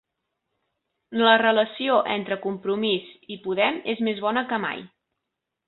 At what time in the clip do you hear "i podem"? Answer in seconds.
3.37-3.81